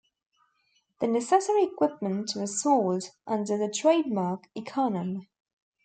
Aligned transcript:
The 0.99 1.05
necessary 1.05 1.63
equipment 1.65 2.31
was 2.35 2.59
sold 2.59 3.03
under 3.27 3.55
the 3.55 3.71
trademark 3.71 4.47
"Econom". 4.57 5.27